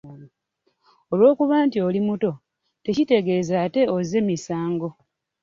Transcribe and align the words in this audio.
Olw'okuba 1.11 1.55
nti 1.65 1.77
oli 1.87 1.99
muto 2.07 2.31
tekitegeeza 2.85 3.55
ate 3.65 3.81
ozze 3.95 4.19
misango. 4.29 4.89